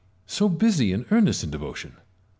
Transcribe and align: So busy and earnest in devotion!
So 0.25 0.49
busy 0.49 0.93
and 0.93 1.05
earnest 1.11 1.43
in 1.43 1.51
devotion! 1.51 1.97